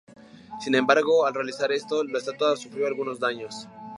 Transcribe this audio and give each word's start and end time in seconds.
Sin 0.59 0.73
embargo, 0.73 1.27
al 1.27 1.35
realizar 1.35 1.71
esto, 1.71 2.03
la 2.03 2.17
estatua 2.17 2.57
sufrió 2.57 2.87
algunos 2.87 3.19
daños. 3.19 3.67